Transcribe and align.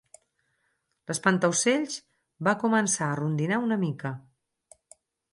L'Espantaocells 1.09 1.99
va 2.47 2.53
començar 2.63 3.09
a 3.09 3.17
rondinar 3.19 3.59
una 3.67 3.77
mica. 3.83 4.13